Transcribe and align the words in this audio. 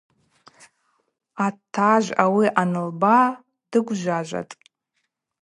Атажв 1.45 2.09
ауи 2.23 2.47
анылба 2.61 3.17
дыгвжважватӏ. 3.69 4.51